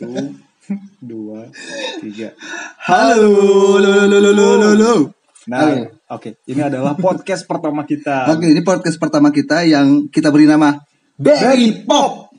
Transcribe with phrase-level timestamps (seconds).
[0.00, 0.32] Satu,
[0.96, 1.52] dua,
[2.00, 2.32] tiga.
[2.88, 3.36] Halo,
[3.76, 4.94] halo, halo, halo, halo, halo.
[5.44, 6.40] Nah, oke.
[6.48, 8.32] Ini adalah podcast pertama kita.
[8.32, 10.72] Oke, ini podcast pertama kita yang kita beri nama
[11.20, 12.32] Berry Pop.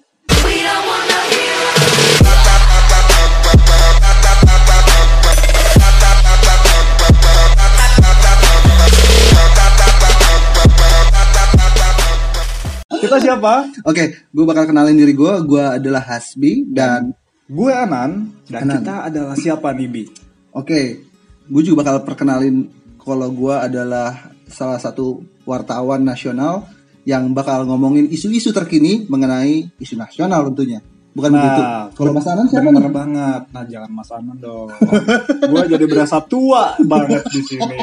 [13.01, 13.69] Kita siapa?
[13.85, 15.33] Oke, gue bakal kenalin diri gue.
[15.45, 17.13] Gue adalah Hasbi dan
[17.51, 18.79] Gue Anan dan Anan.
[18.79, 20.03] kita adalah siapa nih Bi?
[20.51, 20.81] oke,
[21.51, 26.63] gue juga bakal perkenalin kalau gue adalah salah satu wartawan nasional
[27.03, 30.79] yang bakal ngomongin isu-isu terkini mengenai isu nasional tentunya.
[31.11, 31.61] Bukan begitu.
[31.91, 32.95] Kalau Mas Anan siapa bener nih?
[32.95, 33.41] banget.
[33.51, 34.71] Nah, jangan Mas Anan dong.
[35.51, 37.77] gue jadi berasa tua banget di sini.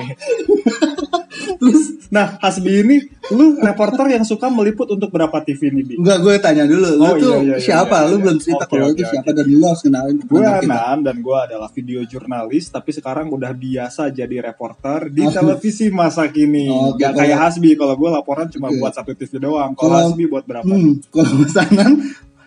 [1.60, 2.96] Terus Nah, Hasbi ini
[3.28, 5.94] lu reporter yang suka meliput untuk berapa TV nih, Bi?
[6.00, 6.88] Enggak, gue tanya dulu.
[6.96, 7.96] Lu Oh, tuh iya, iya, iya, siapa?
[8.00, 8.22] iya, lu iya.
[8.24, 9.12] belum cerita Oke, kalau oke, itu oke.
[9.12, 10.40] siapa dan lu harus kenalin ke Gue.
[10.40, 15.36] Anan dan gue adalah video jurnalis tapi sekarang udah biasa jadi reporter di Aduh.
[15.36, 16.64] televisi masa kini.
[16.66, 18.80] Oke, Gak kalau- kayak Hasbi kalau gue laporan cuma Oke.
[18.80, 19.76] buat satu TV doang.
[19.76, 20.64] Kalau Hasbi buat berapa?
[20.64, 21.92] Hmm, kalau Anan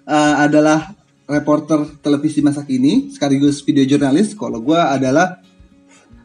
[0.03, 0.89] uh, adalah
[1.29, 4.33] reporter televisi masa kini sekaligus video jurnalis.
[4.33, 5.37] Kalau gue adalah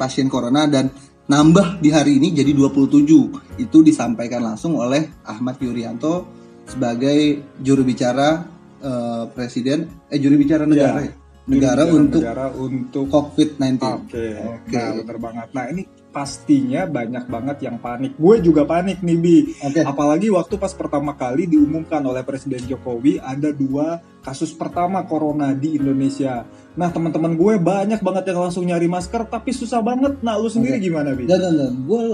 [0.00, 0.88] pasien corona dan
[1.30, 3.62] nambah di hari ini jadi 27.
[3.62, 6.26] Itu disampaikan langsung oleh Ahmad Yuryanto
[6.66, 8.42] sebagai juru bicara
[8.82, 11.12] eh, presiden eh juru bicara negara ya.
[11.46, 13.78] negara Negara untuk negara untuk COVID-19.
[13.78, 14.74] Oke, Oke.
[14.74, 15.48] nah bener banget.
[15.54, 18.18] Nah ini pastinya banyak banget yang panik.
[18.18, 19.36] Gue juga panik nih Bi.
[19.62, 19.80] Oke.
[19.86, 25.78] Apalagi waktu pas pertama kali diumumkan oleh Presiden Jokowi ada dua kasus pertama corona di
[25.78, 26.42] Indonesia.
[26.74, 30.18] Nah teman-teman gue banyak banget yang langsung nyari masker tapi susah banget.
[30.20, 30.86] Nah lu sendiri Oke.
[30.90, 31.24] gimana Bi?
[31.30, 31.72] Dan, dan, dan.
[31.86, 32.04] gue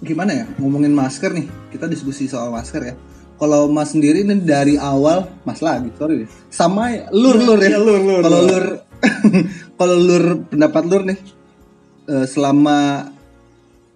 [0.00, 2.94] gimana ya ngomongin masker nih kita diskusi soal masker ya
[3.36, 6.28] kalau mas sendiri nih dari awal mas lagi sorry deh.
[6.48, 8.48] sama ya, lur lur ya Iya, lur, lur, kalau lur.
[8.48, 8.66] lur
[9.80, 11.18] kalau lur pendapat lur nih
[12.08, 13.12] eh, selama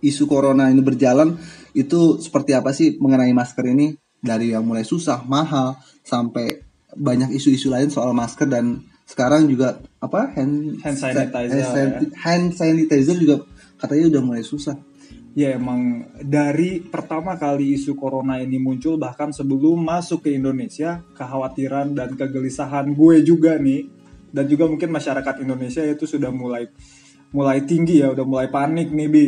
[0.05, 1.41] isu corona ini berjalan
[1.73, 3.97] itu seperti apa sih mengenai masker ini?
[4.25, 6.65] Dari yang mulai susah mahal sampai
[6.97, 12.47] banyak isu-isu lain soal masker dan sekarang juga apa hand Hand sanitizer, hand, sanit- hand
[12.57, 13.45] sanitizer juga
[13.77, 14.81] katanya udah mulai susah.
[15.35, 21.91] Ya emang dari pertama kali isu corona ini muncul bahkan sebelum masuk ke Indonesia kekhawatiran
[21.91, 23.91] dan kegelisahan gue juga nih
[24.31, 26.71] dan juga mungkin masyarakat Indonesia itu sudah mulai
[27.35, 29.25] mulai tinggi ya udah mulai panik nih bi.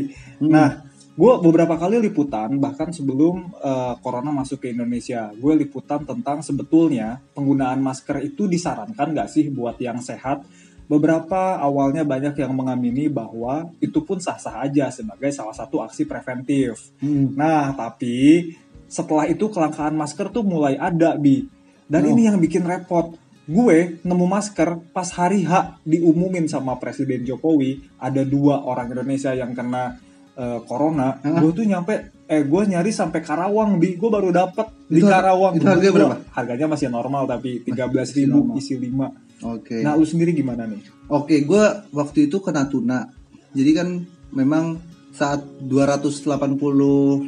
[0.47, 0.87] Nah
[1.17, 7.19] gue beberapa kali liputan bahkan sebelum eh, corona masuk ke Indonesia gue liputan tentang sebetulnya
[7.35, 10.45] penggunaan masker itu disarankan nggak sih buat yang sehat
[10.87, 16.95] Beberapa awalnya banyak yang mengamini bahwa itu pun sah-sah aja sebagai salah satu aksi preventif.
[17.03, 17.35] Hmm.
[17.35, 18.55] Nah, tapi
[18.87, 21.43] setelah itu kelangkaan masker tuh mulai ada, Bi.
[21.91, 22.11] Dan Oh.
[22.15, 23.19] ini yang bikin repot.
[23.47, 29.53] Gue nemu masker pas hari H diumumin sama Presiden Jokowi ada dua orang Indonesia yang
[29.53, 29.97] kena
[30.35, 31.39] eh, corona, Hah?
[31.39, 35.55] gue tuh nyampe eh gue nyari sampai Karawang di gue baru dapet di Itu- Karawang.
[35.55, 36.17] itu harganya Gua- berapa?
[36.29, 38.55] Harganya masih normal tapi 13.000 Masih normal.
[38.59, 39.07] isi 5.
[39.47, 39.77] Oke.
[39.81, 40.81] Nah, lu sendiri gimana nih?
[41.07, 43.07] Oke, gue waktu itu ke Natuna.
[43.53, 43.89] Jadi kan
[44.31, 44.77] memang
[45.11, 47.27] saat 285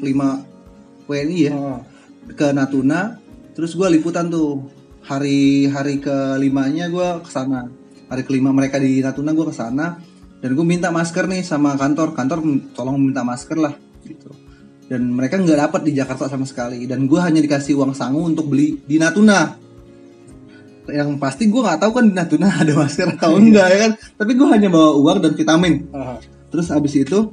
[1.06, 1.79] WNI ya Ah,
[2.29, 3.17] ke Natuna,
[3.53, 4.67] terus gue liputan tuh
[5.08, 7.64] hari-hari kelimanya gue ke sana.
[8.12, 9.96] Hari kelima mereka di Natuna gue ke sana
[10.38, 12.12] dan gue minta masker nih sama kantor.
[12.12, 13.72] Kantor "Hmm, tolong minta masker lah
[14.05, 14.28] gitu.
[14.88, 16.84] Dan mereka nggak dapat di Jakarta sama sekali.
[16.84, 19.56] Dan gue hanya dikasih uang sangu untuk beli di Natuna.
[20.88, 23.93] Yang pasti gue nggak tahu kan di Natuna ada masker atau enggak ya kan.
[24.20, 25.88] Tapi gue hanya bawa uang dan vitamin.
[25.93, 27.32] ah, Terus abis itu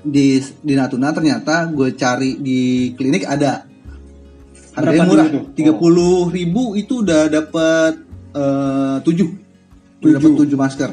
[0.00, 3.64] di di Natuna ternyata gue cari di klinik ada
[4.76, 5.26] harganya murah.
[5.26, 5.44] tuh?
[5.52, 7.92] tiga puluh ribu itu udah dapat
[8.30, 9.28] eh, tujuh.
[9.98, 10.56] Udah dapat tujuh.
[10.56, 10.90] masker.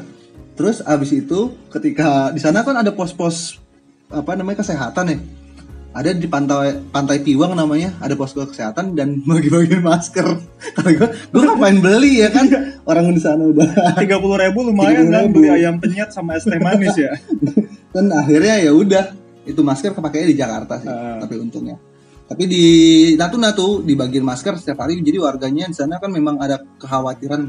[0.54, 1.38] Terus abis itu
[1.68, 3.60] ketika di sana kan ada pos-pos
[4.08, 5.18] apa namanya kesehatan ya.
[5.94, 7.94] Ada di pantai pantai Piwang namanya.
[7.98, 10.26] Ada posko kesehatan dan bagi-bagi masker.
[10.74, 12.50] Kalau gue gue ngapain beli ya kan?
[12.82, 13.62] Orang di sana udah
[14.02, 15.14] tiga puluh ribu lumayan 30.000.
[15.14, 17.14] kan beli ayam penyet sama es teh manis ya.
[17.94, 19.04] dan akhirnya ya udah
[19.44, 21.22] itu masker kepakainya di Jakarta sih Ah.
[21.22, 21.78] tapi untungnya
[22.34, 22.64] tapi di
[23.14, 27.46] Natuna tuh dibagiin masker setiap hari jadi warganya di sana kan memang ada kekhawatiran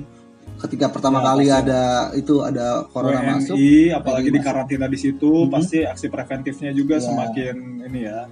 [0.58, 1.82] ketika pertama Ya, kali ada
[2.14, 3.58] itu ada corona WNI, masuk
[3.92, 5.50] apalagi di karantina di situ, Mhm.
[5.50, 7.04] pasti aksi preventifnya juga Ya.
[7.04, 8.30] semakin ini ya.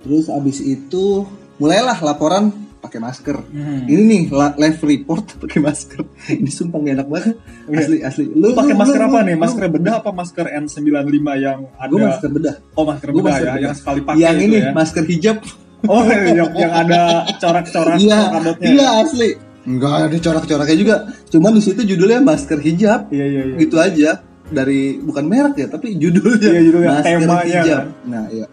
[0.00, 2.48] terus abis itu mulailah laporan
[2.80, 3.84] pakai masker Hmm.
[3.84, 6.00] ini nih live report pakai masker
[6.30, 7.34] ini sumpah gak enak banget
[7.66, 7.76] Iya.
[7.76, 9.34] asli asli Lu pakai masker lu- apa lu- nih?
[9.34, 11.04] lu- Masker bedah apa masker N95
[11.36, 11.90] yang ada?
[11.90, 13.60] gue masker bedah Oh, masker Gua bedah masker ya, bedah.
[13.60, 14.70] yang sekali pakai yang ini ya.
[14.72, 15.36] masker hijab
[15.88, 18.28] Oh, yang, yang ada corak-corak iya
[18.60, 19.36] iya asli.
[19.64, 20.96] Enggak ada corak-coraknya juga.
[21.32, 23.08] Cuman di situ judulnya masker hijab.
[23.12, 23.56] Iya, iya, iya.
[23.56, 24.10] gitu aja.
[24.50, 27.60] Dari bukan merek ya tapi judulnya Iya, judulnya, masker temanya.
[27.62, 27.78] Hijab.
[27.78, 27.88] Kan.
[28.08, 28.46] nah iya.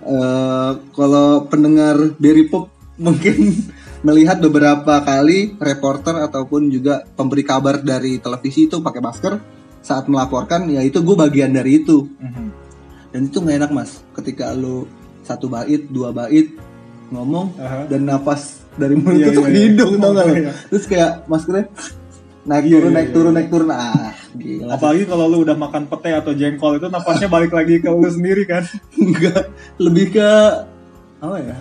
[0.00, 2.68] Eh, kalau pendengar Berry Pop
[3.00, 3.36] mungkin
[4.06, 9.34] melihat beberapa kali reporter ataupun juga pemberi kabar dari televisi itu pakai masker
[9.80, 12.04] saat melaporkan ya itu gue bagian dari itu.
[12.20, 12.48] Mhm.
[13.10, 14.86] dan itu nggak enak mas ketika lu
[15.30, 16.50] satu bait dua bait
[17.10, 17.86] ngomong Aha.
[17.90, 19.60] dan nafas dari mulut Iya, itu iya, ke iya.
[19.66, 20.52] hidung tau gak lo iya.
[20.70, 21.64] terus kayak maskernya
[22.46, 23.36] naik Iya, turun iya, naik iya, turun iya.
[23.38, 27.52] naik turun ah gila Apalagi kalau lu udah makan pete atau jengkol itu napasnya balik
[27.52, 28.62] lagi ke lu sendiri kan.
[29.02, 29.50] enggak
[29.82, 30.28] lebih ke
[31.20, 31.56] apa ya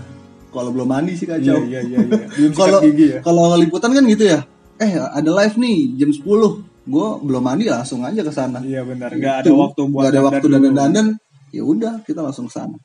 [0.50, 2.50] kalau belum mandi sih Iya, kacau iya, iya, iya.
[2.54, 3.20] Kalau ya.
[3.22, 4.40] kalau liputan kan gitu ya
[4.80, 6.24] eh ada live nih jam 10
[6.90, 10.14] gue belum mandi langsung aja ke sana Iya benar, nggak ada Itu, waktu buat nggak
[10.16, 11.08] ada waktu dandan dandan
[11.52, 12.78] ya udah kita langsung ke sana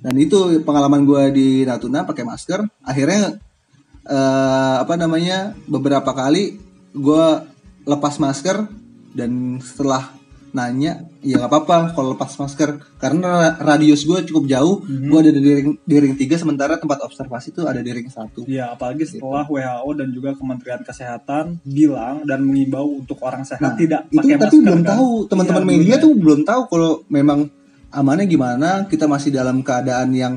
[0.00, 3.36] dan itu pengalaman gue di Natuna pakai masker akhirnya
[4.02, 6.56] eh, apa namanya beberapa kali
[6.90, 7.26] gue
[7.84, 8.66] lepas masker
[9.10, 10.16] dan setelah
[10.50, 15.06] nanya ya nggak apa-apa kalau lepas masker karena radius gue cukup jauh Mhm.
[15.06, 18.42] gue ada di ring, di ring 3 sementara tempat observasi itu ada di ring satu
[18.42, 23.74] Iya, apalagi setelah WHO dan juga Kementerian Kesehatan bilang dan mengimbau untuk orang sehat Nah,
[23.76, 24.64] tidak itu pakai tapi masker.
[24.64, 24.90] belum kan?
[24.90, 25.98] tahu teman-teman Iya, media ya.
[26.00, 27.38] tuh belum tahu kalau memang
[27.92, 28.88] amannya gimana?
[28.88, 30.34] Kita masih dalam keadaan yang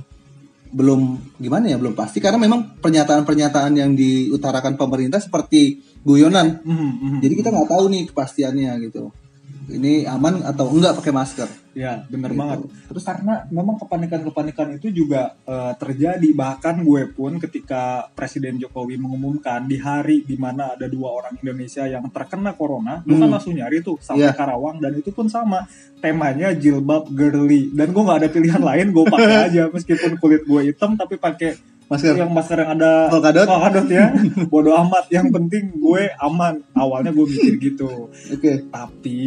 [0.74, 1.78] belum gimana ya?
[1.80, 2.20] Belum pasti.
[2.20, 6.60] Karena memang pernyataan-pernyataan yang diutarakan pemerintah seperti guyonan.
[6.62, 7.20] Mhm, mhm.
[7.24, 9.23] jadi kita nggak tahu nih kepastiannya gitu
[9.66, 12.38] ini aman atau enggak pakai masker Ya, bener Gitu.
[12.38, 12.60] banget.
[12.86, 16.30] Terus karena memang kepanikan-kepanikan itu juga eh, terjadi.
[16.30, 21.82] Bahkan gue pun ketika Presiden Jokowi mengumumkan di hari di mana ada dua orang Indonesia
[21.84, 23.34] yang terkena corona, gue kan Hmm.
[23.34, 24.38] langsung nyari tuh sampai Iya.
[24.38, 25.66] Karawang dan itu pun sama
[25.98, 29.18] temanya jilbab girly dan gue nggak ada pilihan lain, gue pakai
[29.50, 31.58] aja meskipun kulit gue hitam tapi pakai
[31.94, 33.46] masker yang masker yang ada Polkadot?
[33.46, 34.06] polkadot ya.
[34.46, 36.66] Bodoh amat, yang penting gue aman.
[36.74, 39.22] Awalnya gue mikir gitu oke tapi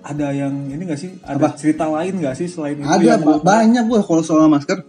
[0.00, 1.56] ada yang ini gak sih ada Apa?
[1.56, 4.84] cerita lain gak sih selain itu ada yang banyak gue kalau soal masker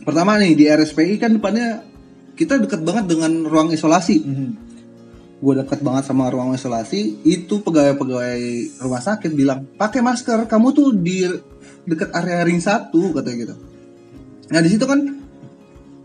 [0.00, 1.82] pertama nih di RSPI kan depannya
[2.32, 4.50] kita deket banget dengan ruang isolasi Mhm.
[5.38, 8.38] gue deket banget sama ruang isolasi itu pegawai-pegawai
[8.78, 11.26] rumah sakit bilang pakai masker kamu tuh di
[11.84, 13.54] deket area ring satu katanya gitu
[14.48, 15.02] nah di situ kan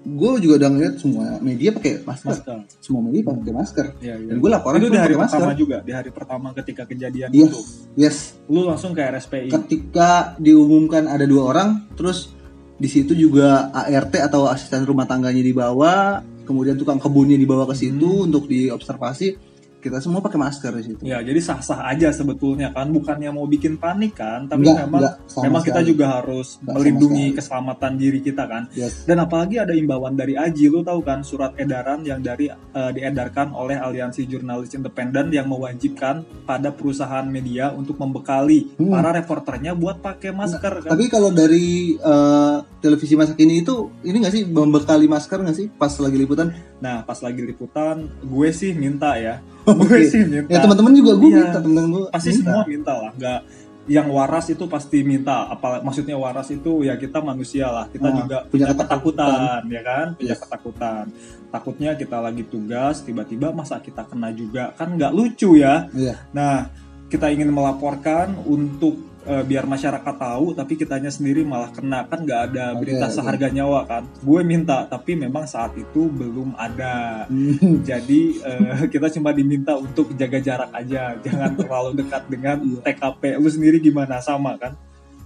[0.03, 2.27] gue juga udah ngeliat semua media pakai masker.
[2.29, 2.57] masker.
[2.77, 3.85] Semua media pakai masker.
[3.97, 4.27] Iya, iya.
[4.27, 5.57] dan gue laporan itu di hari pertama masker.
[5.57, 7.59] juga di hari pertama ketika kejadian yes itu.
[7.95, 8.17] yes.
[8.45, 12.35] Lu langsung ke RSPI ketika diumumkan ada dua orang terus
[12.75, 18.03] di situ juga ART atau asisten rumah tangganya dibawa kemudian tukang kebunnya dibawa ke situ
[18.03, 18.27] Hmm.
[18.27, 19.52] untuk diobservasi
[19.83, 21.01] kita semua pakai masker di situ.
[21.03, 25.15] Ya, jadi sah-sah aja sebetulnya kan, bukannya mau bikin panik kan, tapi Enggak, memang enggak,
[25.43, 25.89] memang kita sekali.
[25.91, 28.63] juga harus Enggak melindungi keselamatan diri kita kan.
[28.71, 29.03] Yes.
[29.03, 33.51] Dan apalagi ada imbauan dari Aji, lu tahu kan surat edaran yang dari eh, diedarkan
[33.51, 38.89] oleh Aliansi Jurnalis Independen yang mewajibkan pada perusahaan media untuk membekali Hmm.
[38.89, 40.89] para reporternya buat pakai masker kan.
[40.93, 45.67] Tapi kalau dari eh, televisi masa kini itu ini nggak sih membekali masker nggak sih
[45.71, 46.51] pas lagi liputan?
[46.77, 49.39] Nah, pas lagi liputan, gue sih minta ya.
[49.79, 50.51] Gue sih minta.
[50.51, 51.37] Ya teman-teman juga gue Iya.
[51.41, 52.05] minta teman-teman gue.
[52.11, 52.43] pasti minta.
[52.43, 53.41] semua minta lah nggak
[53.83, 58.15] yang waras itu pasti minta apa maksudnya waras itu ya kita manusia lah kita Ah,
[58.15, 60.39] juga punya punya ketakutan ya kan punya Yes.
[60.39, 61.05] ketakutan
[61.49, 66.15] takutnya kita lagi tugas tiba-tiba masa kita kena juga kan nggak lucu ya Iya.
[66.31, 66.71] nah
[67.07, 72.41] kita ingin melaporkan untuk eh, biar masyarakat tahu tapi kitanya sendiri malah kena kan nggak
[72.49, 73.13] ada berita oke.
[73.13, 77.81] seharga nyawa kan gue minta tapi memang saat itu belum ada Hmm.
[77.81, 82.79] jadi eh, kita cuma diminta untuk jaga jarak aja, jangan terlalu dekat dengan Iya.
[82.85, 83.21] TKP.
[83.35, 84.75] Lu sendiri gimana sama kan?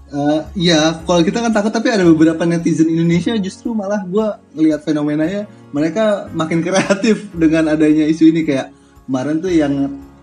[0.08, 4.24] Eh, Iya, kalau kita kan takut tapi ada beberapa netizen Indonesia justru malah gue
[4.54, 8.72] ngelihat fenomenanya mereka makin kreatif dengan adanya isu ini kayak
[9.04, 9.74] kemarin tuh yang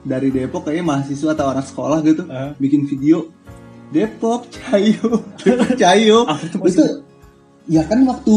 [0.01, 2.53] dari Depok kayaknya mahasiswa atau anak sekolah gitu Eh.
[2.57, 3.29] bikin video
[3.95, 5.09] Depok Cayo
[5.39, 6.85] Depok Apa itu
[7.65, 8.37] ya kan waktu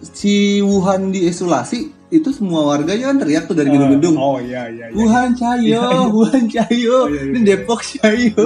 [0.00, 4.88] si Wuhan diisolasi itu semua warganya kan teriak tuh dari gedung-gedung Oh iya iya.
[4.88, 4.96] iya.
[4.96, 6.06] Wuhan Cayo, Iya, iya.
[6.08, 7.32] Wuhan Cayo, Oh, iya, iya.
[7.36, 8.44] ini Depok Cayo.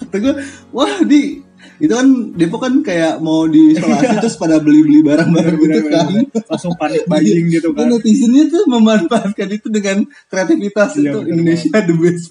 [0.00, 0.34] Kata gue,
[0.72, 1.44] wah di
[1.76, 6.06] itu kan Depok kan kayak mau diisolasi terus pada beli-beli barang-barang gitu Bener, kan.
[6.08, 6.44] bener, bener.
[6.48, 7.86] Langsung panik buying gitu kan.
[7.90, 9.96] netizennya tuh memanfaatkan itu dengan
[10.26, 12.26] kreativitas Iya, itu bener Indonesia the best.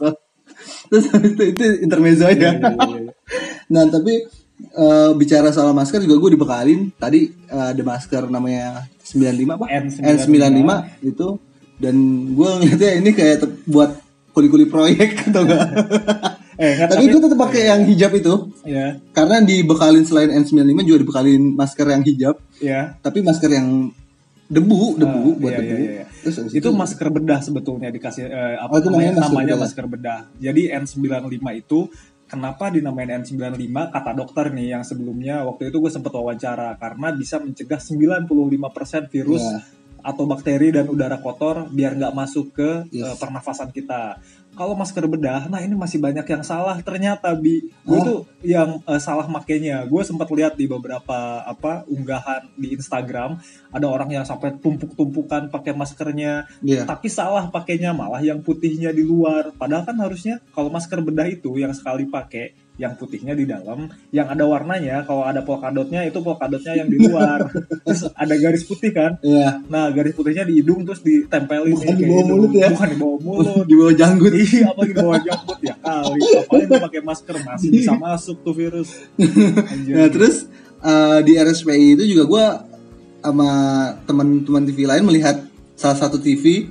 [0.90, 2.50] Terus itu, itu intermezzo Iya, aja.
[2.50, 3.11] iya, iya, iya.
[3.68, 4.14] Nah tapi
[4.62, 9.66] eh, bicara soal masker juga gue dibekalin tadi eh, ada masker namanya 95 apa?
[9.68, 10.02] N95.
[10.02, 10.72] N95
[11.04, 11.28] itu
[11.78, 11.96] dan
[12.30, 13.98] gue ngeliatnya ini kayak buat
[14.32, 15.68] kuli-kuli proyek atau enggak.
[16.56, 21.00] Eh, kan, tapi gue tetap pakai yang hijab itu ya, karena dibekalin selain N95 juga
[21.02, 22.94] dibekalin masker yang hijab, ya.
[23.02, 23.90] tapi masker yang
[24.46, 25.74] debu, debu Ah, buat iya, debu.
[25.74, 26.06] iya, iya.
[26.22, 29.48] Terus habis Itu masker bedah sebetulnya dikasih eh, apa Oh, itu namanya namanya, masker namanya
[29.48, 29.62] bedah.
[29.66, 30.20] masker bedah.
[30.38, 31.80] Jadi N95 itu
[32.32, 37.44] kenapa dinamain N95 kata dokter nih yang sebelumnya waktu itu gue sempat wawancara karena bisa
[37.44, 39.81] mencegah 95% virus Iya.
[40.02, 43.06] Atau bakteri dan udara kotor biar nggak masuk ke Yes.
[43.06, 44.18] eh, pernafasan kita.
[44.52, 47.72] Kalau masker bedah, nah ini masih banyak yang salah ternyata bi.
[47.88, 48.04] Gue Oh.
[48.04, 49.88] tuh yang eh, salah makainya.
[49.88, 53.40] Gue sempat lihat di beberapa apa unggahan di Instagram
[53.72, 56.84] ada orang yang sampai tumpuk-tumpukan pakai maskernya, Iya.
[56.84, 59.56] tapi salah pakainya malah yang putihnya di luar.
[59.56, 64.26] Padahal kan harusnya kalau masker bedah itu yang sekali pakai yang putihnya di dalam, yang
[64.26, 67.46] ada warnanya, kalau ada polkadotnya itu polkadotnya yang di luar.
[67.86, 69.20] terus ada garis putih kan?
[69.22, 69.62] Iya.
[69.68, 72.32] Nah, garis putihnya di hidung terus ditempelin Bukan di bawah gitu.
[72.32, 72.68] mulut ya?
[72.74, 73.66] Bukan di bawah mulut.
[73.68, 74.32] Di bawah janggut.
[74.34, 76.20] Iya, apalagi di bawah jambut ya kali.
[76.42, 78.90] Apalagi pakai masker masih bisa masuk tuh virus.
[79.20, 79.94] Anjir.
[79.94, 80.36] Nah terus
[80.82, 82.46] eh, di RSPI itu juga gue
[83.22, 83.50] sama
[84.10, 85.38] teman-teman TV lain melihat
[85.78, 86.66] salah satu TV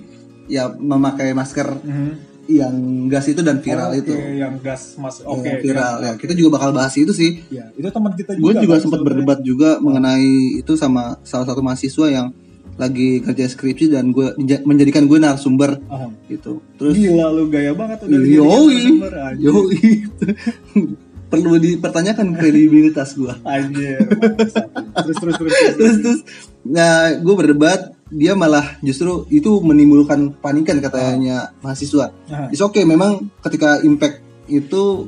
[0.51, 2.30] ya memakai masker Mhm.
[2.51, 2.75] Yang
[3.07, 4.15] gas itu dan viral Oke, itu.
[4.35, 6.07] yang gas mas Yang oke viral ya.
[6.07, 6.13] ya.
[6.19, 7.47] Kita juga bakal bahas itu sih.
[7.49, 8.61] Ya, itu teman kita Gue juga.
[8.61, 12.29] juga Bang, sempat berdebat juga mengenai itu sama salah satu mahasiswa yang
[12.75, 14.33] lagi kerja skripsi dan gue
[14.65, 16.09] menjadikan gue narasumber Aha.
[16.27, 16.65] gitu.
[16.81, 18.81] Terus Gila lu gaya banget udah yoi,
[19.37, 19.81] yoi.
[21.31, 23.31] Perlu dipertanyakan kredibilitas gue.
[23.47, 24.67] Anjir, bangsat.
[24.99, 25.53] terus terus terus.
[25.55, 25.75] terus.
[25.79, 26.21] terus terus
[26.61, 32.51] nah gue berdebat dia malah justru itu menimbulkan panikan katanya mahasiswa Aha.
[32.51, 35.07] It's okay memang ketika impact itu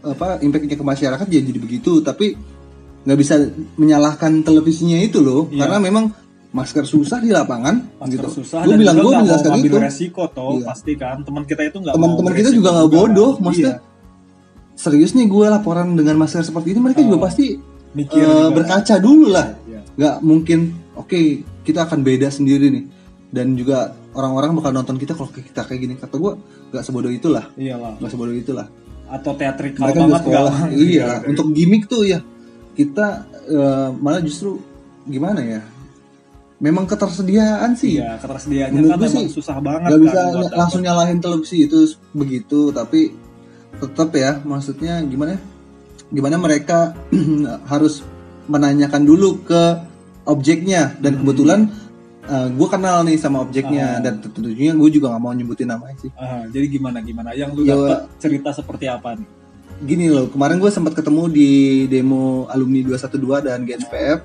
[0.00, 2.38] apa impactnya ke masyarakat ya jadi begitu tapi
[3.04, 3.34] nggak bisa
[3.76, 5.66] menyalahkan televisinya itu loh Iya.
[5.66, 6.04] karena memang
[6.50, 10.64] masker susah di lapangan Masker gitu susah gue bilang gue menjelaskan itu resiko toh Iya.
[10.72, 13.72] pasti kan teman kita itu nggak teman-teman kita juga nggak bodoh Iya.
[14.80, 17.12] Serius nih gue laporan dengan masker seperti ini mereka Oh.
[17.12, 17.60] juga pasti
[17.92, 18.56] mikir juga.
[18.56, 19.52] berkaca dulu lah.
[19.68, 19.80] Iya.
[19.92, 20.60] nggak mungkin
[20.96, 21.20] oke
[21.60, 22.84] kita akan beda sendiri nih.
[23.28, 25.94] Dan juga orang-orang bakal nonton kita kalau kita kayak gini.
[26.00, 26.32] Kata gue
[26.72, 27.52] nggak sebodoh itulah.
[27.60, 28.00] Iyalah.
[28.00, 28.66] Nggak sebodoh itulah.
[29.06, 30.54] Atau teatrikal mereka juga banget sekolah.
[30.56, 30.70] nggak?
[30.80, 32.18] iya untuk gimmick tuh ya
[32.72, 33.06] kita
[33.50, 34.56] eh, malah justru
[35.04, 35.60] gimana ya?
[36.60, 38.00] Memang ketersediaan sih.
[38.00, 40.20] Iya, ketersediaannya Menurut kan memang sih, susah banget nggak kan bisa
[40.56, 43.16] langsung nyalahin televisi itu begitu tapi
[43.80, 45.40] tetap ya maksudnya gimana
[46.08, 46.92] gimana mereka
[47.72, 48.04] harus
[48.46, 49.62] menanyakan dulu ke
[50.24, 51.70] objeknya dan kebetulan
[52.30, 54.00] gue kenal nih sama objeknya Ah.
[54.00, 57.34] dan tentunya gue juga nggak mau nyebutin namanya sih Ah, jadi gimana gimana?
[57.34, 59.26] Yang lu Ya, dapat cerita seperti apa nih?
[59.80, 61.50] gini loh kemarin gue sempat ketemu di
[61.86, 64.18] demo alumni 212 dan GNPF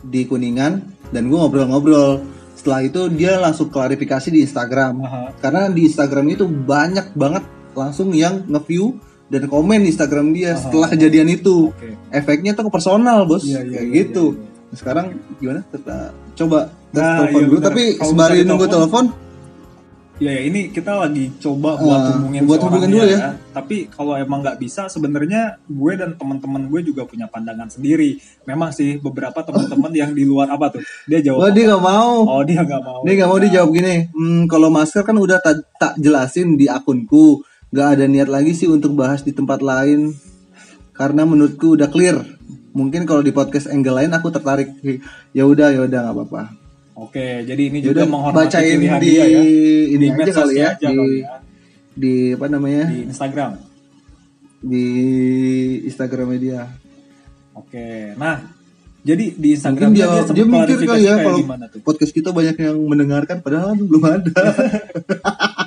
[0.00, 0.72] di Kuningan
[1.10, 2.22] dan gue ngobrol-ngobrol
[2.54, 5.20] setelah itu dia langsung klarifikasi di Instagram Aha.
[5.36, 7.42] karena di Instagram itu banyak banget
[7.78, 10.60] langsung yang nge-view dan komen di Instagram dia Aha.
[10.60, 11.94] setelah kejadian itu Oke.
[12.10, 14.74] efeknya tuh ke personal bos Iya, iya, kayak iya, gitu iya, iya.
[14.74, 15.06] sekarang
[15.38, 15.96] gimana Kita
[16.34, 16.58] coba
[16.88, 19.04] kita Nah, telepon iya dulu tapi misalnya nunggu telepon,
[20.18, 23.38] Ya, ya ini kita lagi coba buat Ah, hubungin buat hubungin dulu ya.
[23.54, 28.18] Tapi kalau emang nggak bisa, sebenarnya gue dan teman-teman gue juga punya pandangan sendiri.
[28.42, 30.82] Memang sih beberapa teman-teman yang di luar apa tuh?
[31.06, 31.38] Dia jawab.
[31.46, 33.00] Wah dia nggak mau Oh dia nggak mau.
[33.06, 37.46] dia nggak mau dijawab gini hmm, kalau masker kan udah tak tak jelasin di akunku
[37.68, 40.16] nggak ada niat lagi sih untuk bahas di tempat lain
[40.92, 42.16] karena menurutku udah clear
[42.72, 44.72] mungkin kalau di podcast angle lain aku tertarik
[45.30, 46.42] ya udah ya udah nggak apa-apa
[46.98, 49.40] Oke, jadi ini juga Yaudah, menghormati bacain pilihan di dia ya.
[49.86, 51.28] ini Di aja kali ya aja di, kali ya.
[51.94, 53.50] di apa namanya Di Instagram.
[54.58, 54.86] di
[55.86, 56.60] Instagram media
[57.54, 58.42] Oke, nah
[58.98, 61.80] jadi di mungkin Instagram dia sempat dia mikir kali ya kalau gimana tuh.
[61.80, 64.34] podcast kita banyak yang mendengarkan padahal belum ada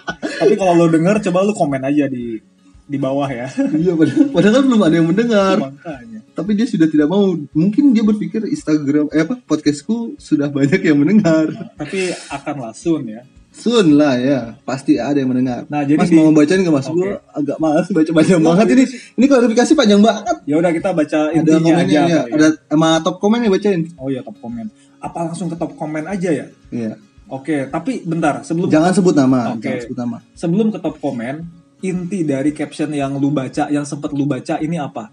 [0.42, 2.42] Tapi kalau lo denger, coba lo komen aja di
[2.84, 3.48] di bawah ya.
[3.74, 6.20] iya padahal, padahal kan belum ada yang mendengar Makanya.
[6.30, 10.98] tapi dia sudah tidak mau mungkin dia berpikir Instagram eh apa podcastku sudah banyak yang
[10.98, 13.24] mendengar Tapi akan langsung ya.
[13.50, 16.84] soon lah ya pasti ada yang mendengar Nah, jadi mas di- mau bacain nggak mas
[16.86, 16.96] Oke.
[16.98, 18.84] gue agak malas baca panjang banget ini
[19.14, 22.12] ini klarifikasi panjang banget Ya udah kita baca ada intinya komennya aja.
[22.12, 22.34] ya ya.
[22.34, 24.68] ada sama top komen ya bacain Oh iya top komen.
[25.00, 26.46] Apa langsung ke top komen aja ya?
[26.70, 27.00] Iya.
[27.32, 29.64] Oke, tapi bentar sebelum jangan sebut nama Oke.
[29.64, 31.48] jangan sebut nama sebelum ke top komen,
[31.80, 35.08] inti dari caption yang lu baca, yang sempat lu baca ini apa?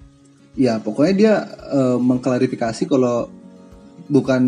[0.53, 1.35] ya pokoknya dia
[1.71, 3.31] eh, mengklarifikasi kalau
[4.05, 4.43] bukan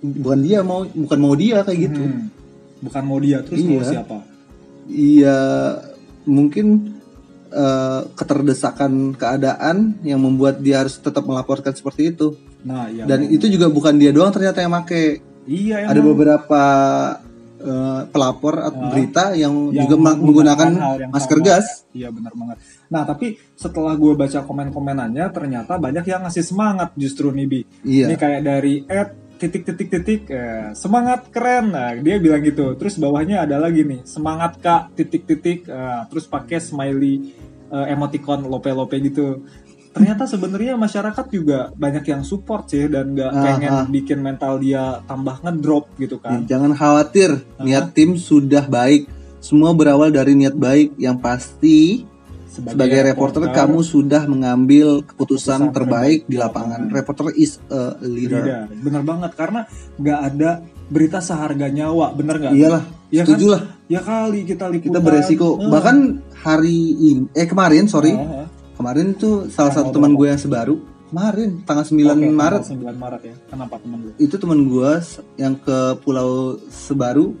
[0.00, 2.32] bukan dia mau bukan mau dia kayak gitu Hmm.
[2.80, 3.86] Bukan mau dia terus mau Iya.
[3.86, 4.18] siapa?
[4.88, 5.38] Iya,
[6.24, 6.66] mungkin
[7.52, 12.32] eh, keterdesakan keadaan yang membuat dia harus tetap melaporkan seperti itu.
[12.64, 13.04] Nah, iya.
[13.04, 15.20] Dan mau- itu juga bukan dia doang ternyata yang make.
[15.44, 16.10] Iya Ada emang.
[16.10, 16.62] beberapa
[17.58, 21.46] eh, pelapor atau Ah, berita yang, yang juga menggunakan yang masker sama.
[21.46, 21.66] gas.
[21.92, 22.56] Iya benar banget.
[22.88, 27.60] Nah tapi setelah gue baca komen-komenannya ternyata banyak yang ngasih semangat justru nih Bi.
[27.82, 28.16] Ini Iya.
[28.16, 33.42] kayak dari Ed titik titik titik eh, semangat keren nah dia bilang gitu terus bawahnya
[33.42, 37.34] ada lagi nih semangat kak titik titik eh, terus pakai smiley
[37.68, 39.42] eh, emoticon lope lope gitu
[39.92, 43.84] ternyata sebenarnya masyarakat juga banyak yang support sih dan nggak Ah, pengen ah.
[43.86, 49.06] bikin mental dia tambah ngedrop gitu kan Jangan khawatir, niat tim sudah baik.
[49.38, 52.08] Semua berawal dari niat baik yang pasti
[52.46, 55.16] sebagai reporter kamu sudah mengambil keputusan
[55.62, 56.84] Keputusan terbaik di lapangan.
[56.84, 56.94] lapangan.
[56.94, 58.38] Reporter is a leader.
[58.38, 58.58] Beda.
[58.70, 59.60] Bener banget karena
[59.96, 60.50] nggak ada
[60.86, 62.52] berita seharga nyawa, bener nggak?
[62.52, 63.50] Iyalah, Iya setuju kan?
[63.50, 63.62] lah.
[63.88, 64.88] Ya kali kita liputan.
[64.88, 65.68] kita beresiko Eh.
[65.68, 65.96] bahkan
[66.34, 68.44] hari ini eh kemarin sorry eh.
[68.82, 72.82] Kemarin tuh salah satu teman gue yang sebaru kemarin tanggal 9 Oke, tanggal Maret 9
[72.98, 73.34] Maret ya.
[73.46, 74.10] Kenapa temen lu?
[74.18, 74.90] itu teman gue
[75.36, 76.30] yang ke Pulau
[76.66, 77.38] Sebaru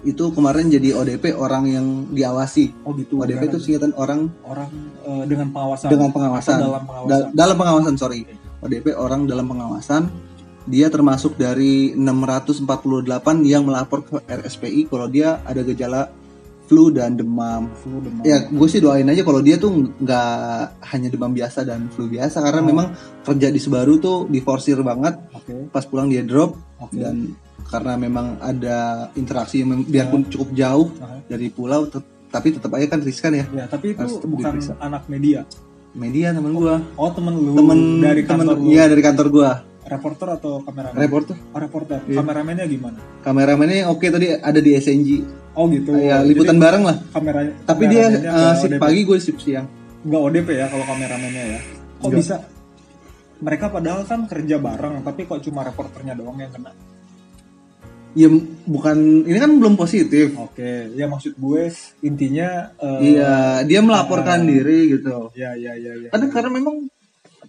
[0.00, 3.20] itu kemarin jadi ODP orang yang diawasi Oh gitu.
[3.20, 4.72] ODP itu singkatan orang orang
[5.04, 5.88] eh, dengan pengawasan.
[5.88, 7.10] dengan pengawasan Atau dalam pengawasan.
[7.12, 8.20] Da- dalam pengawasan sorry
[8.58, 10.02] ODP orang dalam pengawasan
[10.64, 12.64] dia termasuk dari 648
[13.44, 16.08] yang melapor ke RSPI kalau dia ada gejala
[16.70, 18.22] flu dan demam Flu demam.
[18.22, 20.30] ya gue sih doain aja kalau dia tuh nggak
[20.86, 22.68] hanya demam biasa dan flu biasa karena Oh.
[22.68, 22.86] memang
[23.20, 25.66] kerja di Sebaru tuh diforsir banget Oke.
[25.68, 26.94] pas pulang dia drop Oke.
[26.94, 28.78] dan karena memang ada
[29.12, 31.26] interaksi yang biarpun cukup jauh Aha.
[31.26, 34.78] dari pulau tet- tapi tetap aja kan riskan ya Ya, tapi itu Harus bukan diperiksa.
[34.78, 35.42] anak media.
[35.90, 38.70] media temen gue Oh, temen lu temen dari temen kantor lu.
[38.70, 39.50] iya dari kantor gue
[39.82, 40.94] Reporter atau kameramen?
[40.94, 41.98] reporter Oh, reporter.
[42.04, 42.22] Iya.
[42.22, 42.98] Kameramennya gimana?
[43.20, 45.08] kameramennya oke tadi ada di SNG
[45.58, 45.98] Oh gitu.
[45.98, 48.82] ya Jadi liputan bareng lah kamera tapi dia kameramennya eh, shift ODP.
[48.82, 49.66] pagi gue shift siang
[50.06, 52.18] nggak ODP ya kalau kameramennya ya kok Nggak.
[52.22, 52.34] bisa
[53.40, 56.70] mereka padahal kan kerja bareng tapi kok cuma reporternya doang yang kena
[58.10, 58.26] ya
[58.66, 61.62] bukan ini kan belum positif oke ya maksud gue
[62.02, 64.46] intinya eh, iya dia melaporkan ah.
[64.46, 66.89] diri gitu ya ya ya ya karena karena memang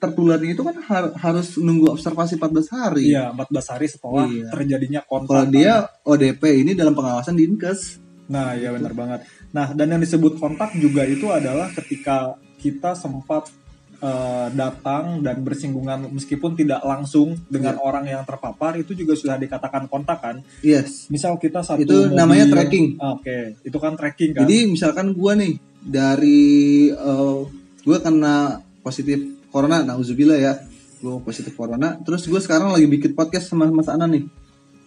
[0.01, 3.05] tertularnya itu kan har- harus nunggu observasi 14 hari.
[3.07, 4.49] Iya 14 hari setelah Iya.
[4.49, 8.01] terjadinya kontak kalau dia ODP ini dalam pengawasan Dinkes.
[8.25, 9.19] Nah ya benar banget.
[9.51, 13.53] Nah dan yang disebut kontak juga itu adalah ketika kita sempat
[14.01, 17.83] eh, datang dan bersinggungan meskipun tidak langsung dengan Iya.
[17.83, 20.41] orang yang terpapar itu juga sudah dikatakan kontak kan?
[20.59, 21.05] Yes.
[21.07, 22.87] Misal kita satu Itu namanya mobil- tracking.
[22.97, 24.41] Ah, oke itu kan tracking kan?
[24.41, 26.41] Jadi misalkan gua nih dari
[26.89, 27.39] eh,
[27.79, 28.35] gua kena
[28.81, 30.53] positif corona nauzubillah ya.
[31.01, 31.97] Gua positif corona.
[32.01, 34.23] Terus gue sekarang lagi bikin podcast sama Mas Anan nih.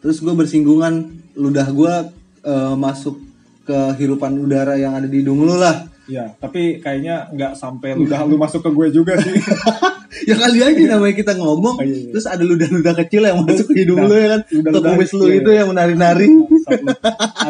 [0.01, 2.09] Terus gue bersinggungan ludah gua
[2.41, 3.19] eh, masuk
[3.65, 5.89] ke hirupan udara yang ada di hidung lu lah.
[6.05, 9.41] Ya, tapi kayaknya nggak sampai ludah lu masuk ke gue juga sih.
[10.29, 12.11] ya kali aja namanya kita ngomong Oh, iya, iya.
[12.15, 14.41] terus ada ludah-ludah kecil yang masuk ke hidung Nah, lu ya kan?
[14.47, 16.27] ludah-ludah atau kumis lu itu yang menari-nari.
[16.31, 16.45] Lu.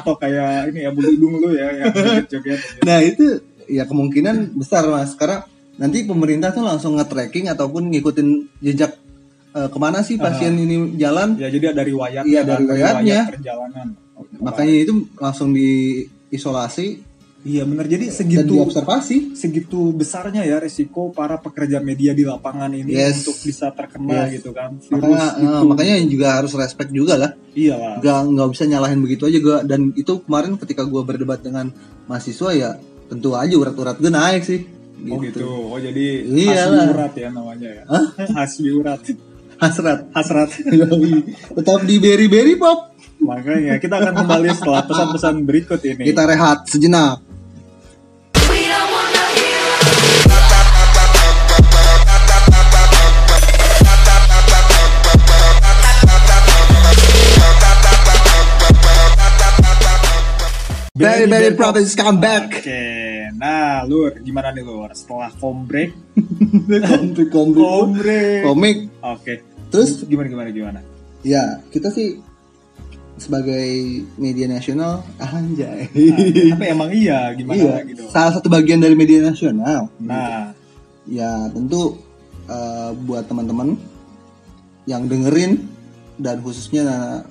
[0.00, 3.24] atau kayak ini ya bulu hidung lu ya yang joget-joget nah itu
[3.68, 5.12] ya kemungkinan besar mas.
[5.12, 8.28] Karena nanti pemerintah tuh langsung nge-tracking ataupun ngikutin
[8.60, 8.94] jejak
[9.50, 11.34] eh, ke mana sih pasien ini jalan?
[11.36, 13.20] Ya jadi ada riwayat Iya, ada riwayatnya.
[13.30, 13.86] perjalanan.
[14.36, 17.12] Makanya itu langsung diisolasi.
[17.44, 17.84] Iya benar.
[17.84, 19.36] Jadi dan segitu diobservasi.
[19.36, 23.20] segitu besarnya ya resiko para pekerja media di lapangan ini Yes.
[23.20, 24.40] untuk bisa terkena Yes.
[24.40, 25.44] gitu kan virus makanya itu.
[25.44, 27.30] eh, makanya juga harus respect juga lah.
[27.52, 29.58] Iyalah nggak nggak bisa nyalahin begitu aja gua.
[29.60, 31.68] Dan itu kemarin ketika gua berdebat dengan
[32.06, 32.70] mahasiswa ya
[33.04, 34.64] tentu aja urat-urat gue naik sih
[35.04, 35.48] oh gitu.
[35.74, 36.86] oh jadi Iyalah.
[36.86, 37.84] hasbi urat ya namanya ya?
[38.34, 39.00] Hasbi urat
[39.58, 39.98] hasrat.
[40.12, 40.50] Hasrat.
[41.56, 42.92] Tetap di berry berry pop.
[43.22, 46.04] Makanya kita akan kembali setelah pesan-pesan berikut ini.
[46.12, 47.22] Kita rehat sejenak.
[60.94, 62.62] Berry Berry Province come back.
[62.62, 64.90] Oke, nah Lur, gimana nih Lur?
[64.92, 65.94] Setelah kombrek,
[66.66, 68.40] komik komik kombrek.
[68.42, 69.34] komik Oke,
[69.68, 70.80] terus gimana gimana gimana?
[71.20, 72.20] ya kita sih
[73.14, 73.64] sebagai
[74.14, 75.86] media nasional anjay
[76.50, 78.10] Tapi emang iya, gimana iya lagi dong?
[78.10, 80.50] salah satu bagian dari media nasional Nah,
[81.06, 81.96] ya tentu
[82.44, 83.78] eh, buat teman-teman
[84.84, 85.64] yang dengerin
[86.18, 87.22] dan khususnya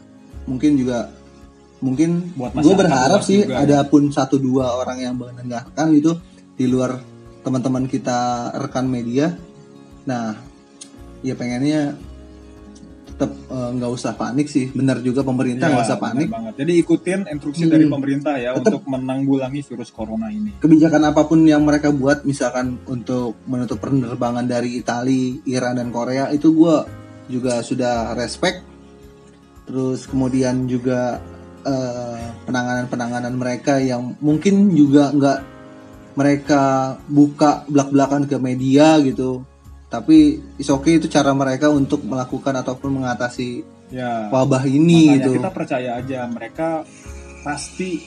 [0.43, 1.13] mungkin juga
[1.83, 3.67] mungkin Buat gue berharap sih juga, ya.
[3.67, 6.15] ada pun satu dua orang yang mendengarkan gitu
[6.55, 6.95] di luar
[7.43, 9.35] teman-teman kita rekan media
[10.03, 10.39] nah
[11.19, 11.99] ya pengennya
[13.05, 16.53] tetap eh, nggak usah panik sih benar juga pemerintah nggak ya, usah panik banget.
[16.57, 17.73] Jadi ikutin instruksi Hmm.
[17.77, 18.63] dari pemerintah ya Tetep.
[18.73, 20.57] untuk menanggulangi virus corona ini.
[20.57, 26.33] kebijakan apa pun yang mereka buat misalkan untuk menutup penerbangan dari Italia, Iran dan Korea
[26.33, 26.75] itu gue
[27.29, 28.65] juga sudah respect
[29.63, 31.21] terus kemudian juga
[31.63, 35.39] eh, penanganan-penanganan mereka yang mungkin juga nggak
[36.13, 39.41] mereka buka belak-belakan ke media gitu
[39.89, 44.25] tapi is okay itu cara mereka untuk melakukan ataupun mengatasi Ya.
[44.33, 46.81] wabah ini gitu kita percaya aja mereka
[47.45, 48.01] pasti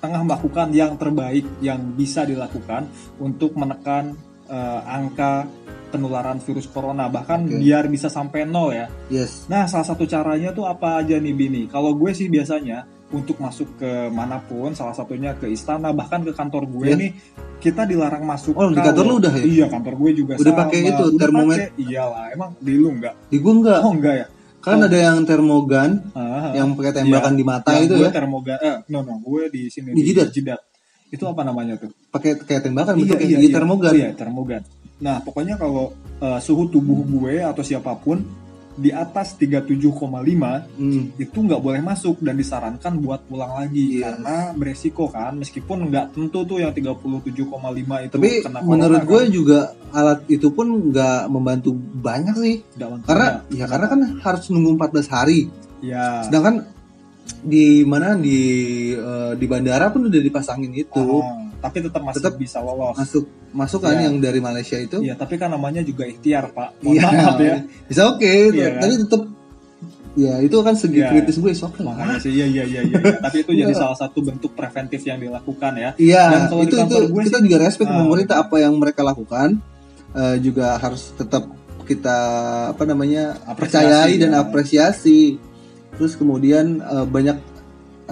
[0.00, 2.88] tengah melakukan yang terbaik yang bisa dilakukan
[3.20, 4.16] untuk menekan
[4.48, 5.44] eh, angka
[5.92, 7.60] penularan virus corona bahkan Oke.
[7.60, 8.88] biar bisa sampai nol ya.
[9.06, 11.62] yes Nah, salah satu caranya tuh apa aja nih Bini?
[11.68, 16.32] Kalau gue sih biasanya untuk masuk ke mana pun, salah satunya ke istana, bahkan ke
[16.32, 16.96] kantor gue Ya.
[16.96, 17.12] nih,
[17.60, 18.56] kita dilarang masuk.
[18.56, 19.44] Oh, di kantor lu udah ya?
[19.44, 21.68] Iya, kantor gue juga Udah pakai itu, Udah termometer?
[21.76, 23.12] Iyalah, emang di lu enggak?
[23.28, 24.26] di gue enggak Oh, enggak ya?
[24.62, 24.86] kan Oh.
[24.86, 27.38] ada yang termogan Ah, yang pakai tembakan Iya.
[27.38, 29.92] di mata Yang itu gue ya termogan, eh, no, no, gue di sini.
[29.92, 30.60] Di jidat?
[31.12, 31.92] Itu apa namanya tuh?
[32.08, 34.62] pakai kayak tembakan bentuknya iya, termogan Iya, termogan.
[35.02, 38.22] Nah, pokoknya kalau eh, suhu tubuh gue atau siapa pun
[38.72, 40.00] di atas 37,5
[40.80, 41.12] Hmm.
[41.14, 44.00] itu nggak boleh masuk dan disarankan buat pulang lagi.
[44.00, 44.08] Yes.
[44.08, 47.52] karena beresiko kan meskipun nggak tentu tuh yang 37,5
[48.00, 49.28] itu tapi kena menurut gue kan.
[49.28, 49.58] juga
[49.92, 52.56] alat itu pun nggak membantu banyak sih.
[53.04, 55.52] Karena ya karena kan harus nunggu 14 hari.
[55.84, 56.64] Ya sedangkan
[57.44, 58.40] di mana di
[58.94, 60.96] eh, di bandara pun udah dipasangin itu.
[61.20, 64.02] Oh, tapi tetap masih Tetap bisa lolos masuk masuk kan Iya.
[64.04, 66.68] yang dari Malaysia itu Iya, tapi kan namanya juga ikhtiar, Pak.
[66.82, 67.56] Mohon Iya, maaf ya.
[67.86, 68.80] bisa oke Iya, kan?
[68.82, 69.22] tapi tetap
[70.12, 71.08] ya itu kan segi Iya.
[71.08, 72.98] kritis gue oke lah Makanya sih, iya, iya, iya, iya.
[72.98, 73.16] iya.
[73.22, 73.78] Tapi itu jadi Iya.
[73.78, 75.90] salah satu bentuk preventif yang dilakukan ya.
[75.96, 77.96] Iya, Dan kalau itu itu gue kita sih- juga respect Ah.
[77.96, 79.62] pemerintah apa yang mereka lakukan
[80.12, 81.48] eh, juga harus tetap
[81.82, 82.18] kita
[82.68, 84.42] apa namanya Apresiasi, percayai dan ya.
[84.42, 85.20] apresiasi.
[85.92, 87.36] Terus kemudian eh, banyak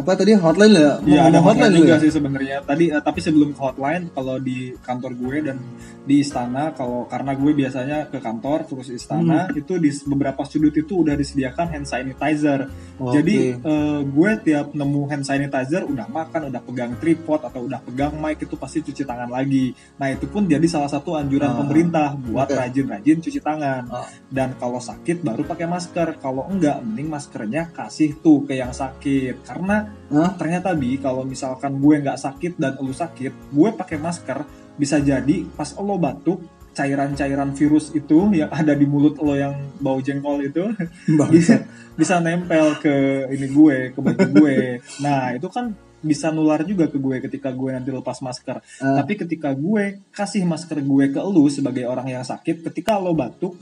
[0.00, 0.92] apa tadi hotline ya?
[1.04, 2.02] Iya, ada hotline juga ya?
[2.02, 2.56] sih sebenarnya.
[2.64, 5.56] Tadi eh, tapi sebelum ke hotline kalau di kantor gue dan
[6.00, 9.60] di istana kalau karena gue biasanya ke kantor terus istana Hmm.
[9.60, 12.66] itu di beberapa sudut itu udah disediakan hand sanitizer.
[12.96, 13.20] Oke.
[13.20, 18.16] Jadi eh, gue tiap nemu hand sanitizer udah makan, udah pegang tripod atau udah pegang
[18.16, 19.70] mic itu pasti cuci tangan lagi.
[19.96, 23.82] Nah, itu pun jadi salah satu anjuran Ah, pemerintah buat rajin-rajin cuci tangan.
[23.90, 24.06] Ah.
[24.30, 26.08] Dan kalau sakit baru pakai masker.
[26.16, 29.42] Kalau enggak mending maskernya kasih tuh ke yang sakit.
[29.42, 30.34] Karena Hah?
[30.34, 34.42] ternyata bi kalau misalkan gue nggak sakit dan lu sakit, gue pakai masker
[34.74, 39.98] bisa jadi pas lo batuk cairan-cairan virus itu yang ada di mulut lo yang bau
[39.98, 40.70] jengkol itu
[41.34, 41.66] bisa
[41.98, 46.96] bisa nempel ke ini gue ke baju gue nah itu kan bisa nular juga ke
[46.96, 49.02] gue ketika gue nanti lepas masker Ah.
[49.02, 53.58] tapi ketika gue kasih masker gue ke lu sebagai orang yang sakit ketika lo batuk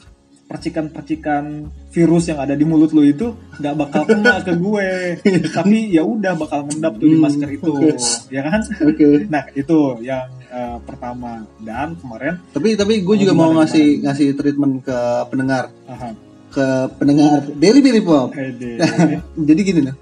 [0.48, 1.44] percikan-percikan
[1.88, 4.88] virus yang ada di mulut lo itu nggak bakal kena ke gue
[5.56, 7.92] tapi ya udah bakal ngendap tuh di Hmm, masker itu oke.
[8.28, 9.06] ya kan Oke.
[9.26, 13.86] Nah itu yang eh, pertama dan kemarin Tapi tapi gue Oh, juga mau gimana, ngasih
[14.02, 16.16] ngasih treatment ke pendengar aha,
[16.48, 18.32] ke pendengar Berry Berry Pop.
[18.32, 18.80] ede.
[19.48, 19.96] Jadi gini nih.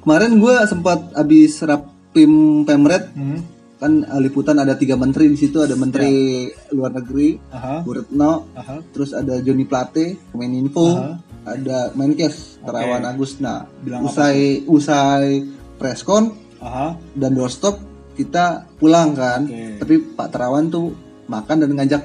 [0.00, 3.42] Kemarin gue sempat habis rapim Pemret Hmm,
[3.80, 5.64] kan eh, liputan ada tiga menteri di situ.
[5.64, 8.52] Ada menteri luar negeri aha, Bu Retno.
[8.52, 11.16] Aha, terus ada Joni Plate Kemeninfo Aha.
[11.48, 13.40] ada Menkes Terawan Agus.
[13.40, 15.48] Nah Bilang apa usai usai
[15.80, 17.80] preskon aha, dan doorstop
[18.14, 19.48] kita pulang kan.
[19.48, 19.80] Oke.
[19.80, 20.92] tapi Pak Terawan tuh
[21.24, 22.04] makan dan ngajak.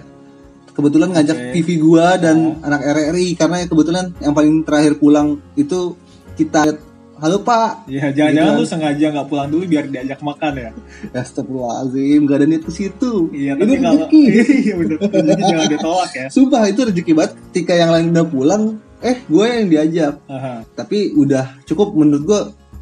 [0.71, 1.51] Kebetulan ngajak Oke.
[1.59, 5.95] TV gua dan anak RRI karena kebetulan yang paling terakhir pulang itu
[6.39, 6.75] kita
[7.15, 8.59] halo Pak Ya, jangan-jangan Gitu.
[8.59, 10.69] lu sengaja nggak pulang dulu biar diajak makan ya.
[11.15, 14.21] Astagfirullahaladzim gak ada niat ke situ Iya, ini tapi kalau rezeki
[14.61, 16.27] iya bener, jadi jangan ditolak ya.
[16.27, 18.63] sumpah itu rezeki banget ketika yang lain udah pulang
[19.01, 22.39] eh gue yang diajak Aha, tapi udah cukup menurut gue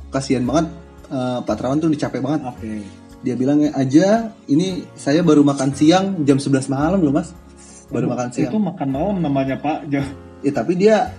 [0.09, 0.65] kasihan banget
[1.07, 2.69] eh, Pak Terawan tuh dicapek banget oke.
[3.19, 4.07] dia bilang aja
[4.45, 7.31] ini saya baru makan siang jam 11 malam loh mas
[7.87, 9.85] baru makan siang Itu makan malam namanya Pak.
[9.87, 10.01] Ya
[10.51, 11.13] tapi dia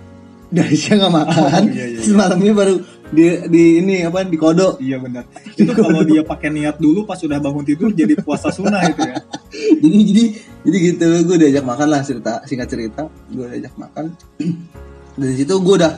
[0.49, 1.61] dari siang nggak makan.
[1.65, 5.23] Oh, iya, iya, terus malamnya baru di, di ini apa di kodok Iya benar.
[5.53, 9.17] Itu kalau dia pakai niat dulu pas sudah bangun tidur jadi puasa sunnah itu ya.
[9.83, 10.23] jadi jadi
[10.65, 13.09] jadi gitu gue diajak makan lah cerita singkat cerita.
[13.29, 14.13] Gue diajak makan.
[15.21, 15.93] Dari situ gue udah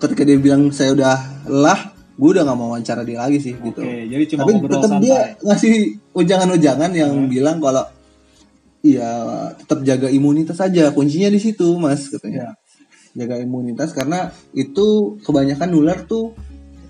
[0.00, 1.16] ketika dia bilang saya udah
[1.48, 3.82] lelah gue udah nggak mau wawancara dia lagi sih gitu.
[3.82, 5.02] Oke, jadi cuma tapi tetap santai.
[5.02, 5.74] dia ngasih
[6.14, 7.84] ujangan-ujangan yang bilang kalau
[8.84, 9.10] ya
[9.58, 12.52] tetap jaga imunitas saja kuncinya di situ mas katanya
[13.14, 16.34] jaga imunitas karena itu kebanyakan nular tuh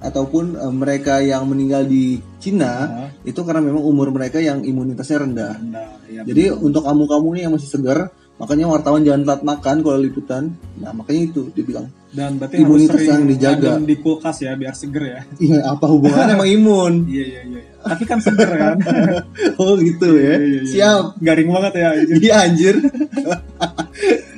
[0.00, 3.08] ataupun eh, mereka yang meninggal di Cina Hah?
[3.24, 7.52] itu karena memang umur mereka yang imunitasnya rendah Nah, ya, jadi untuk kamu-kamu nih yang
[7.56, 12.34] masih segar makanya wartawan jangan telat makan kalau liputan nah makanya itu dia bilang dan
[12.34, 13.70] berarti imunitas harus yang dijaga.
[13.78, 15.20] di kulkas ya biar seger ya.
[15.50, 17.62] iya apa hubungannya sama imun Iya iya iya.
[17.84, 18.76] Tapi kan seger kan.
[19.62, 20.62] oh gitu ya Iya, iya, iya.
[20.66, 21.88] siap Garing banget ya.
[22.22, 22.74] iya anjir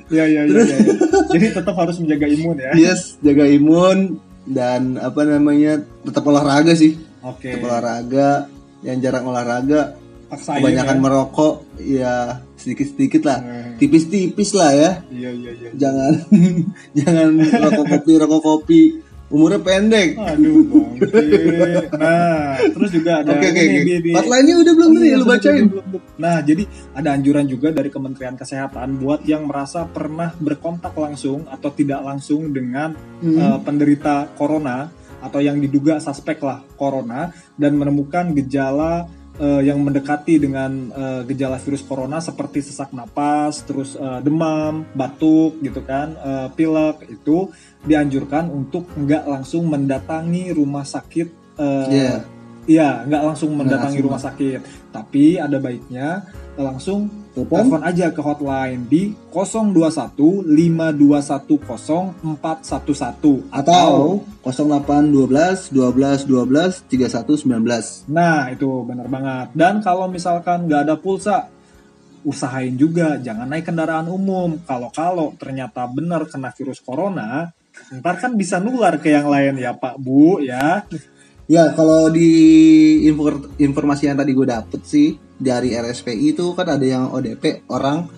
[0.07, 0.61] Iya iya iya.
[0.62, 0.79] iya.
[1.28, 2.70] Jadi tetap harus menjaga imun ya.
[2.74, 3.98] yes jaga imun
[4.44, 7.50] dan apa namanya tetap olahraga sih Oke.
[7.50, 8.46] tetap olahraga
[8.80, 11.02] yang jarang olahraga Paksain kebanyakan ya.
[11.02, 12.14] merokok ya
[12.56, 13.78] sedikit-sedikit lah Hmm.
[13.78, 15.68] tipis-tipis lah ya Iya iya iya.
[15.76, 16.12] jangan
[16.98, 17.28] jangan
[17.60, 18.80] rokok kopi rokok kopi
[19.26, 20.94] umurnya pendek Aduh.
[21.96, 24.10] Nah, terus juga ada oke oke ini, Bi.
[24.14, 25.64] hotline-nya udah belum nih iya, lu bacain.
[26.16, 26.62] Nah, jadi
[26.94, 32.50] ada anjuran juga dari Kementerian Kesehatan buat yang merasa pernah berkontak langsung atau tidak langsung
[32.52, 33.40] dengan Hmm.
[33.40, 34.92] eh, penderita corona
[35.24, 41.57] atau yang diduga suspek lah corona dan menemukan gejala eh, yang mendekati dengan eh, gejala
[41.61, 47.51] virus corona seperti sesak napas, terus eh, demam, batuk gitu kan, eh, pilek itu
[47.85, 51.29] dianjurkan untuk nggak langsung mendatangi rumah sakit.
[51.57, 52.16] eh, Iya.
[52.66, 54.07] Iya, nggak langsung mendatangi langsung.
[54.11, 63.53] rumah sakit, tapi ada baiknya langsung telepon telepon aja ke hotline di 021 5210 411
[63.53, 69.53] atau 0812 12 12 31 19 Nah, itu benar banget.
[69.53, 71.53] Dan kalau misalkan nggak ada pulsa,
[72.27, 74.59] usahain juga jangan naik kendaraan umum.
[74.64, 77.53] Kalau-kalau ternyata benar kena virus corona,
[77.92, 80.83] ntar kan bisa nular ke yang lain ya Pak Bu ya.
[81.46, 82.30] Ya, kalau di
[83.06, 88.11] info- informasi yang tadi gue dapet sih dari RSPI itu kan ada yang ODP orang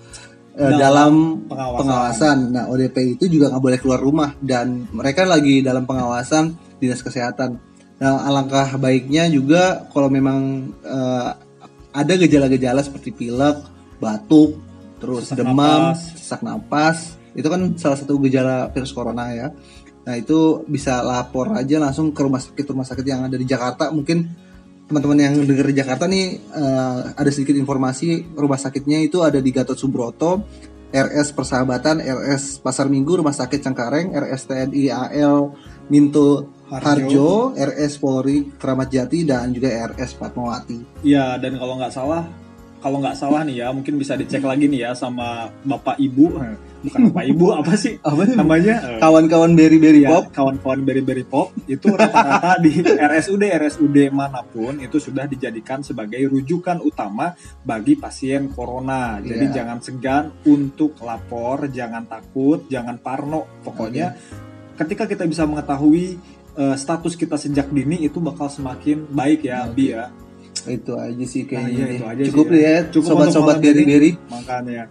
[0.57, 1.13] eh, Dalam dalam
[1.45, 1.79] pengawasan.
[1.79, 2.39] pengawasan.
[2.51, 7.61] Nah, ODP itu juga nggak boleh keluar rumah dan mereka lagi dalam pengawasan dinas kesehatan.
[7.99, 10.41] Nah, alangkah baiknya juga kalau memang
[10.81, 11.31] eh,
[11.91, 13.61] ada gejala-gejala seperti pilek,
[13.99, 14.57] batuk,
[14.99, 16.01] terus Sesak demam, napas.
[16.15, 16.99] sesak napas,
[17.35, 19.53] itu kan salah satu gejala virus corona ya.
[20.09, 23.93] Nah itu bisa lapor aja langsung ke rumah sakit rumah sakit yang ada di Jakarta.
[23.93, 24.49] Mungkin
[24.89, 29.53] teman-teman yang dengar di Jakarta nih eh, ada sedikit informasi rumah sakitnya itu ada di
[29.53, 30.49] Gatot Subroto,
[30.89, 35.53] RS Persahabatan, RS Pasar Minggu, Rumah Sakit Cengkareng, RS TNI AL
[35.93, 41.05] Minto Harjo, RS Polri Keramat Jati dan juga RS Fatmawati.
[41.05, 42.25] Iya, dan kalau nggak salah,
[42.81, 46.57] kalau nggak salah nih ya, mungkin bisa dicek lagi nih ya sama Bapak Ibu, Eh,
[46.79, 48.35] bukan Bapak Ibu apa sih Apa sih?
[48.35, 48.75] namanya?
[48.87, 50.31] Eh, Kawan-kawan Berry Berry ya, Pop.
[50.31, 56.79] kawan-kawan beri-beri pop itu rata-rata di RSUD RSUD mana pun itu sudah dijadikan sebagai rujukan
[56.81, 59.19] utama bagi pasien corona.
[59.19, 59.55] Jadi Iya.
[59.57, 63.61] jangan segan untuk lapor, jangan takut, jangan parno.
[63.61, 64.15] Pokoknya
[64.75, 66.19] ketika kita bisa mengetahui
[66.55, 69.75] eh, status kita sejak dini itu bakal semakin baik ya, Oke.
[69.75, 70.07] Bi ya.
[70.65, 71.71] Itu aja sih Nah, kayaknya.
[71.79, 72.69] iya, itu aja Cukup sih ya.
[72.69, 73.85] ya, Cukup sobat-sobat Berry.
[73.85, 74.11] Berry.
[74.29, 74.85] Makanya.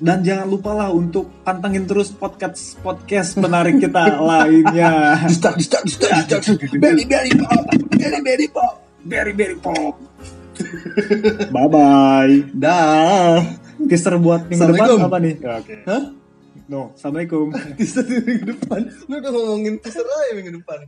[0.00, 5.20] Dan jangan lupa lah untuk pantengin terus podcast podcast menarik kita lainnya.
[5.28, 6.40] Distak, distak, distak, distak.
[6.74, 7.68] Berry Berry Pop.
[7.92, 8.74] Berry Berry Pop.
[9.04, 10.00] Berry Berry Pop.
[11.52, 12.36] Bye bye.
[12.50, 13.44] Dah.
[13.80, 15.00] Teaser buat minggu depan Assalamualaikum.
[15.04, 15.34] apa nih?
[15.36, 15.74] Ya, Oke.
[15.84, 16.02] Hah?
[16.64, 17.46] No, assalamualaikum.
[17.76, 18.80] Teaser minggu depan.
[19.04, 20.78] Lu udah ngomongin teaser aja minggu depan.